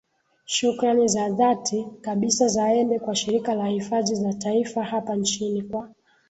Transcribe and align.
Shukrani 0.45 1.07
za 1.07 1.29
dhati 1.29 1.87
kabisa 2.01 2.47
zaende 2.47 2.99
kwa 2.99 3.15
Shirika 3.15 3.55
la 3.55 3.67
Hifadhi 3.67 4.15
za 4.15 4.33
Taifa 4.33 4.83
hapa 4.83 5.15
nchini 5.15 5.61
kwa 5.61 5.89